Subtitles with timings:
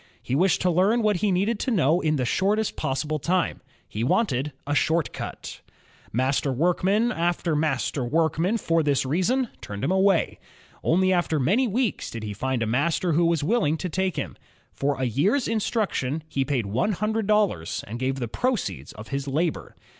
[0.23, 4.03] He wished to learn what he needed to know in the shortest possible time; he
[4.03, 5.61] wanted a "short cut.''
[6.11, 10.39] Master workman after master workman for this reason turned him away.
[10.83, 14.37] Only after many weeks did he find a master who was willing to take him.
[14.71, 19.27] For a year's instruction, he paid one hundred dollars and gave the proceeds of his
[19.27, 19.75] labor.